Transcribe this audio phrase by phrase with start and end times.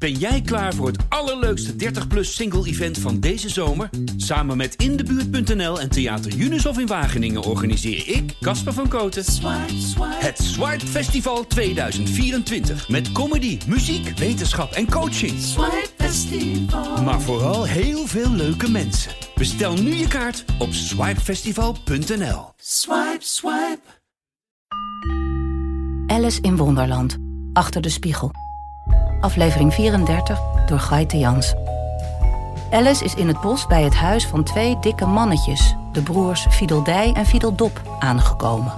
[0.00, 3.90] Ben jij klaar voor het allerleukste 30-plus single-event van deze zomer?
[4.16, 9.24] Samen met Indebuurt.nl en Theater Unisof in Wageningen organiseer ik, Casper van Koten,
[10.00, 12.88] het Swipe Festival 2024.
[12.88, 15.32] Met comedy, muziek, wetenschap en coaching.
[17.04, 19.12] Maar vooral heel veel leuke mensen.
[19.34, 22.52] Bestel nu je kaart op swipefestival.nl.
[22.56, 23.80] Swipe, swipe.
[26.06, 27.16] Alice in Wonderland.
[27.52, 28.30] Achter de spiegel.
[29.20, 31.54] Aflevering 34 door Gaite Jans.
[32.70, 37.12] Alice is in het bos bij het huis van twee dikke mannetjes, de broers Fiedeldij
[37.12, 38.72] en Fiedeldop, aangekomen.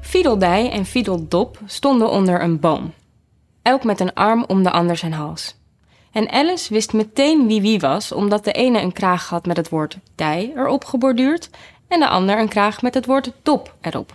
[0.00, 2.92] Fiedeldij en Fiedeldop stonden onder een boom,
[3.62, 5.56] elk met een arm om de ander zijn hals.
[6.12, 9.68] En Alice wist meteen wie wie was, omdat de ene een kraag had met het
[9.68, 11.50] woord dij erop geborduurd
[11.88, 14.14] en de ander een kraag met het woord dop erop.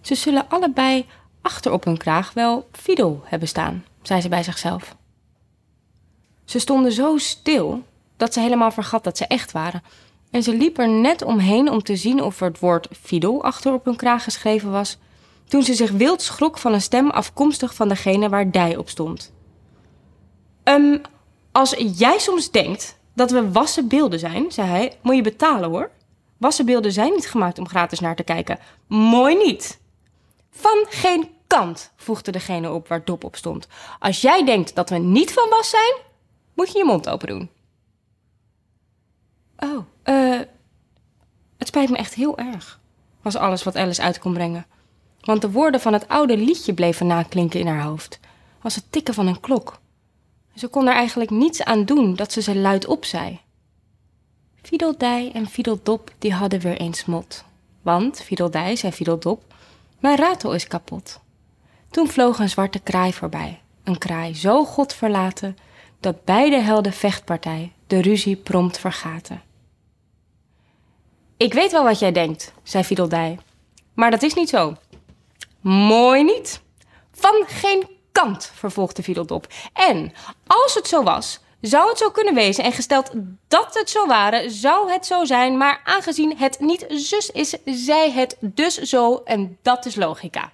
[0.00, 1.06] Ze zullen allebei
[1.42, 4.96] achter op hun kraag wel Fidel hebben staan, zei ze bij zichzelf.
[6.44, 7.82] Ze stonden zo stil
[8.16, 9.82] dat ze helemaal vergat dat ze echt waren.
[10.30, 13.72] En ze liep er net omheen om te zien of er het woord Fidel achter
[13.72, 14.98] op hun kraag geschreven was,
[15.48, 19.32] toen ze zich wild schrok van een stem afkomstig van degene waar Dij op stond.
[20.64, 21.00] Um,
[21.52, 25.90] als jij soms denkt dat we wassen beelden zijn, zei hij, moet je betalen hoor.
[26.38, 28.58] Wassen beelden zijn niet gemaakt om gratis naar te kijken.
[28.86, 29.80] Mooi niet.
[30.52, 33.66] Van geen kant, voegde degene op waar Dop op stond.
[33.98, 35.96] Als jij denkt dat we niet van was zijn,
[36.54, 37.50] moet je je mond open doen.
[39.58, 40.40] Oh, eh.
[41.58, 42.80] het spijt me echt heel erg,
[43.22, 44.66] was alles wat Alice uit kon brengen.
[45.20, 48.20] Want de woorden van het oude liedje bleven naklinken in haar hoofd,
[48.62, 49.80] als het tikken van een klok.
[50.54, 53.40] Ze kon er eigenlijk niets aan doen dat ze ze luidop zei.
[54.62, 57.44] Fiedeldij en Fiedeldop die hadden weer eens mot.
[57.82, 59.54] Want, Fiedeldij zei Fiedeldop,
[60.02, 61.20] mijn ratel is kapot.
[61.90, 63.60] Toen vloog een zwarte kraai voorbij.
[63.84, 65.56] Een kraai zo godverlaten
[66.00, 69.42] dat beide helden vechtpartij de ruzie prompt vergaten.
[71.36, 73.38] Ik weet wel wat jij denkt, zei Fiedeldij.
[73.94, 74.76] Maar dat is niet zo.
[75.60, 76.62] Mooi niet.
[77.12, 79.46] Van geen kant, vervolgde Fiedeldop.
[79.72, 80.12] En
[80.46, 82.64] als het zo was, zou het zo kunnen wezen.
[82.64, 83.10] En gesteld
[83.48, 85.56] dat het zo waren, zou het zo zijn.
[85.56, 89.22] Maar aangezien het niet zus is, zij het dus zo.
[89.24, 90.52] En dat is logica.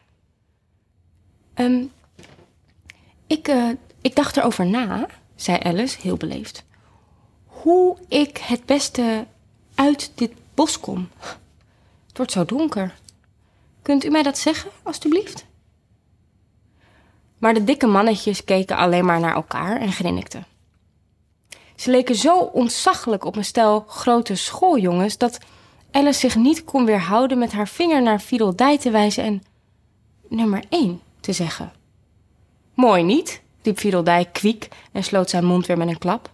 [1.55, 1.93] Um,
[3.27, 3.71] ik, uh,
[4.01, 6.65] ik dacht erover na, zei Alice heel beleefd.
[7.47, 9.27] Hoe ik het beste
[9.75, 11.09] uit dit bos kom.
[12.07, 12.95] Het wordt zo donker.
[13.83, 15.47] Kunt u mij dat zeggen, alstublieft?
[17.39, 20.47] Maar de dikke mannetjes keken alleen maar naar elkaar en grinnikten.
[21.79, 25.39] Ze leken zo ontzaglijk op een stel grote schooljongens dat
[25.91, 29.43] Alice zich niet kon weerhouden met haar vinger naar Fiedeldij te wijzen en
[30.29, 31.73] nummer één te zeggen.
[32.75, 36.31] Mooi niet, riep Fiedeldij kwiek en sloot zijn mond weer met een klap.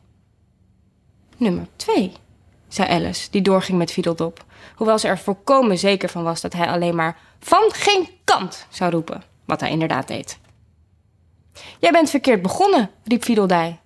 [1.37, 2.12] Nummer twee,
[2.69, 4.44] zei Alice, die doorging met Fiedeldop,
[4.76, 8.91] hoewel ze er volkomen zeker van was dat hij alleen maar van geen kant zou
[8.91, 10.38] roepen, wat hij inderdaad deed.
[11.78, 13.78] Jij bent verkeerd begonnen, riep Fiedeldij.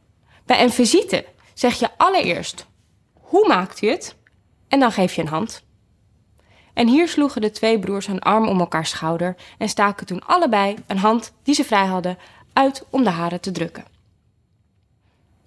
[0.45, 1.25] Bij een visite
[1.59, 2.67] zeg je allereerst:
[3.13, 4.17] Hoe maakt u het?
[4.69, 5.63] En dan geef je een hand.
[6.75, 10.77] En hier sloegen de twee broers een arm om elkaars schouder en staken toen allebei
[10.87, 12.19] een hand die ze vrij hadden
[12.53, 13.85] uit om de haren te drukken.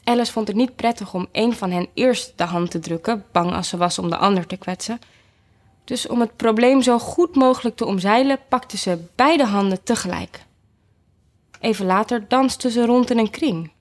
[0.03, 3.53] Alice vond het niet prettig om een van hen eerst de hand te drukken, bang
[3.53, 4.99] als ze was om de ander te kwetsen.
[5.83, 10.45] Dus om het probleem zo goed mogelijk te omzeilen, pakte ze beide handen tegelijk.
[11.59, 13.71] Even later dansten ze rond in een kring.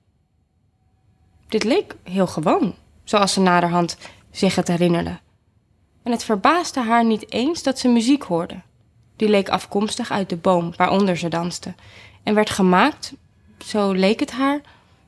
[1.50, 2.74] Dit leek heel gewoon,
[3.04, 3.96] zoals ze naderhand
[4.30, 5.18] zich het herinnerde.
[6.02, 8.60] En het verbaasde haar niet eens dat ze muziek hoorde.
[9.16, 11.74] Die leek afkomstig uit de boom waaronder ze danste
[12.22, 13.12] en werd gemaakt,
[13.64, 14.60] zo leek het haar,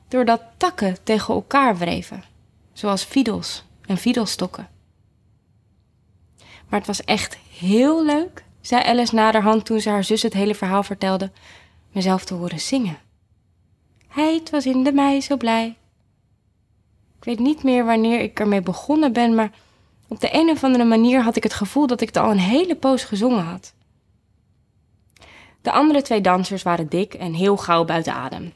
[0.07, 2.23] doordat takken tegen elkaar wreven,
[2.73, 4.67] zoals fiedels en fiedelstokken.
[6.69, 10.55] Maar het was echt heel leuk, zei Alice naderhand toen ze haar zus het hele
[10.55, 11.31] verhaal vertelde,
[11.91, 12.97] mezelf te horen zingen.
[14.07, 15.75] Hij was in de mei zo blij.
[17.23, 19.51] Ik weet niet meer wanneer ik ermee begonnen ben, maar
[20.07, 22.39] op de een of andere manier had ik het gevoel dat ik het al een
[22.39, 23.73] hele poos gezongen had.
[25.61, 28.53] De andere twee dansers waren dik en heel gauw buiten adem.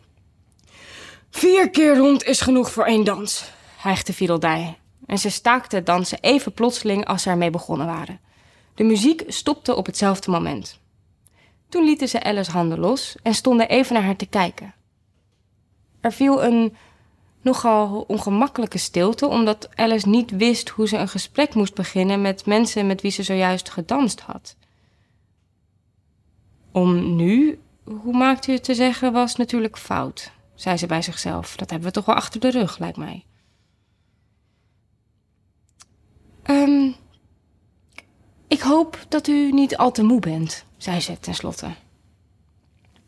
[1.29, 4.77] Vier keer rond is genoeg voor één dans, hijgde Fiedeldij.
[5.05, 8.19] En ze staakten het dansen even plotseling als ze ermee begonnen waren.
[8.75, 10.79] De muziek stopte op hetzelfde moment.
[11.69, 14.73] Toen lieten ze Alice handen los en stonden even naar haar te kijken.
[16.01, 16.75] Er viel een
[17.41, 22.87] nogal ongemakkelijke stilte, omdat Alice niet wist hoe ze een gesprek moest beginnen met mensen
[22.87, 24.55] met wie ze zojuist gedanst had.
[26.71, 31.55] Om nu, hoe maakt u het te zeggen, was natuurlijk fout, zei ze bij zichzelf.
[31.55, 33.25] Dat hebben we toch wel achter de rug, lijkt mij.
[36.43, 36.95] Um,
[38.47, 41.75] ik hoop dat u niet al te moe bent, zei ze tenslotte.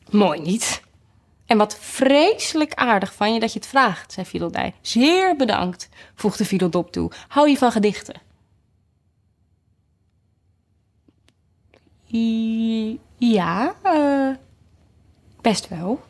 [0.09, 0.81] Mooi niet.
[1.49, 4.73] En wat vreselijk aardig van je dat je het vraagt, zei Fiedeldij.
[4.81, 7.11] Zeer bedankt, voegde Fiedeldop toe.
[7.27, 8.21] Hou je van gedichten?
[13.17, 14.35] Ja, uh,
[15.41, 16.01] best wel.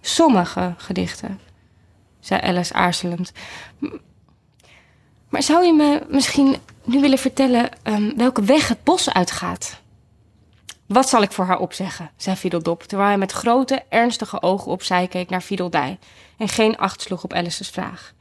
[0.00, 1.40] Sommige gedichten,
[2.20, 3.32] zei Alice aarzelend.
[5.28, 9.80] Maar zou je me misschien nu willen vertellen um, welke weg het bos uitgaat?
[10.88, 12.10] Wat zal ik voor haar opzeggen?
[12.16, 15.98] zei Fiedeldop, terwijl hij met grote, ernstige ogen opzij keek naar Fiedeldij
[16.36, 18.14] en geen acht sloeg op Alice's vraag.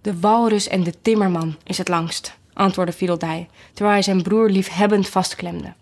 [0.00, 5.08] De walrus en de timmerman is het langst, antwoordde Fiedeldij, terwijl hij zijn broer liefhebbend
[5.08, 5.74] vastklemde.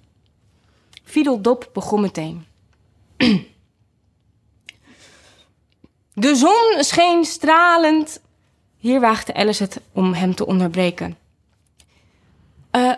[1.04, 2.46] Fiedeldop begon meteen.
[6.14, 8.20] De zon scheen stralend.
[8.78, 11.16] Hier waagde Alice het om hem te onderbreken.
[12.72, 12.92] Uh,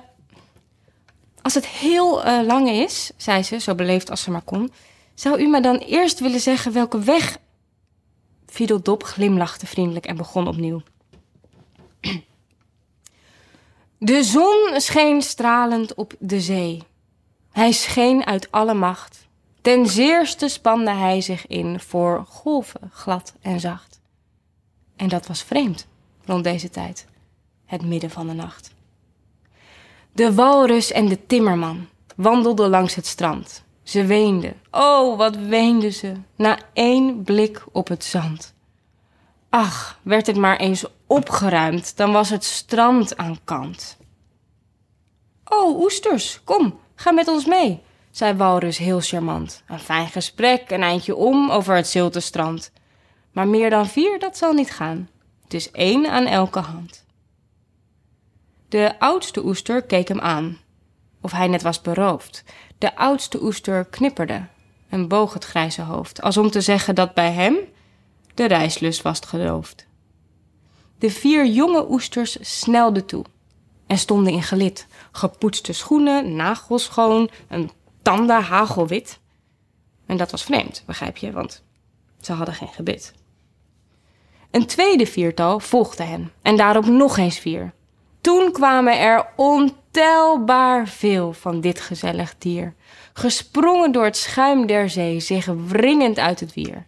[1.46, 4.72] als het heel uh, lang is, zei ze, zo beleefd als ze maar kon,
[5.14, 7.38] zou u me dan eerst willen zeggen welke weg.
[8.46, 10.82] Fiedeldop glimlachte vriendelijk en begon opnieuw.
[13.98, 16.82] De zon scheen stralend op de zee.
[17.52, 19.26] Hij scheen uit alle macht.
[19.60, 24.00] Ten zeerste spande hij zich in voor golven, glad en zacht.
[24.96, 25.86] En dat was vreemd
[26.24, 27.06] rond deze tijd,
[27.66, 28.74] het midden van de nacht.
[30.16, 33.64] De walrus en de timmerman wandelden langs het strand.
[33.82, 34.54] Ze weenden.
[34.70, 38.54] Oh, wat weenden ze, na één blik op het zand.
[39.50, 43.96] Ach, werd het maar eens opgeruimd, dan was het strand aan kant.
[45.44, 47.80] Oh, oesters, kom, ga met ons mee,
[48.10, 49.62] zei Walrus heel charmant.
[49.68, 52.72] Een fijn gesprek, een eindje om over het zilte strand.
[53.32, 55.08] Maar meer dan vier, dat zal niet gaan.
[55.42, 57.05] Het is één aan elke hand.
[58.76, 60.58] De oudste oester keek hem aan,
[61.20, 62.44] of hij net was beroofd.
[62.78, 64.46] De oudste oester knipperde
[64.88, 67.56] en boog het grijze hoofd, als om te zeggen dat bij hem
[68.34, 69.86] de reislust was gedoofd.
[70.98, 73.24] De vier jonge oesters snelden toe
[73.86, 77.70] en stonden in gelid, gepoetste schoenen, nagelschoon, een
[78.02, 79.18] tanden hagelwit.
[80.06, 81.62] En dat was vreemd, begrijp je, want
[82.20, 83.12] ze hadden geen gebit.
[84.50, 87.74] Een tweede viertal volgde hen en daarop nog eens vier.
[88.26, 92.74] Toen kwamen er ontelbaar veel van dit gezellig dier,
[93.12, 96.86] gesprongen door het schuim der zee, zich wringend uit het wier.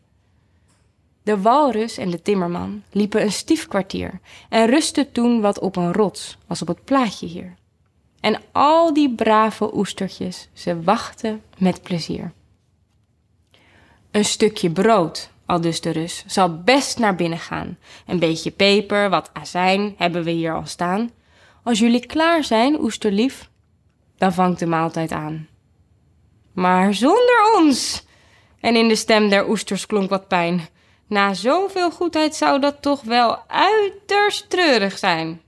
[1.23, 5.93] De walrus en de timmerman liepen een stief kwartier en rustten toen wat op een
[5.93, 7.55] rots, als op het plaatje hier.
[8.21, 12.33] En al die brave oestertjes, ze wachten met plezier.
[14.11, 17.79] Een stukje brood, al dus de rus, zal best naar binnen gaan.
[18.07, 21.11] Een beetje peper, wat azijn hebben we hier al staan.
[21.69, 23.51] Als jullie klaar zijn, oesterlief,
[24.17, 25.49] dan vangt de maaltijd aan.
[26.53, 28.07] Maar zonder ons!
[28.61, 30.69] En in de stem der oesters klonk wat pijn.
[31.07, 35.41] Na zoveel goedheid zou dat toch wel uiterst treurig zijn.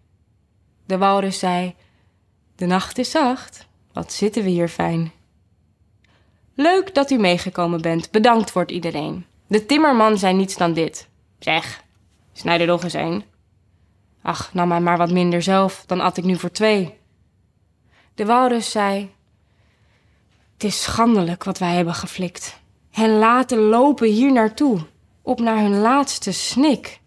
[0.86, 1.74] De walrus zei:
[2.56, 5.12] De nacht is zacht, wat zitten we hier fijn.
[6.54, 9.26] Leuk dat u meegekomen bent, bedankt wordt iedereen.
[9.46, 11.08] De timmerman zei niets dan dit.
[11.38, 11.84] Zeg,
[12.32, 13.24] snijd er nog eens een.
[14.22, 16.98] Ach, nam mij maar wat minder zelf, dan at ik nu voor twee.
[18.14, 19.10] De walrus zei:
[20.52, 22.60] Het is schandelijk wat wij hebben geflikt.
[22.90, 24.86] Hen laten lopen hier naartoe,
[25.22, 27.00] op naar hun laatste snik.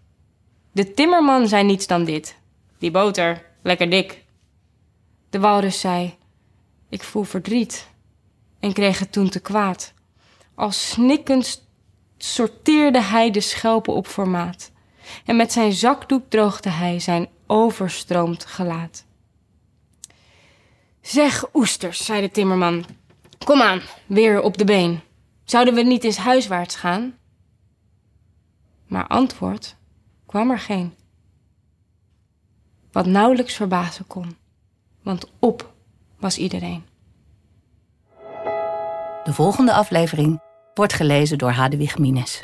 [0.71, 2.37] De timmerman zei niets dan dit:
[2.77, 4.23] Die boter, lekker dik.
[5.29, 6.17] De walrus zei:
[6.89, 7.91] Ik voel verdriet.
[8.59, 9.93] En kreeg het toen te kwaad.
[10.55, 11.67] Als snikkend
[12.17, 14.71] sorteerde hij de schelpen op formaat
[15.25, 19.05] en met zijn zakdoek droogde hij zijn overstroomd gelaat.
[21.01, 22.85] Zeg, oesters, zei de timmerman.
[23.45, 25.01] Kom aan, weer op de been.
[25.43, 27.17] Zouden we niet eens huiswaarts gaan?
[28.87, 29.75] Maar antwoord
[30.25, 30.93] kwam er geen.
[32.91, 34.37] Wat nauwelijks verbazen kon,
[35.01, 35.73] want op
[36.19, 36.83] was iedereen.
[39.23, 40.41] De volgende aflevering
[40.73, 42.43] wordt gelezen door Hadewig Mines.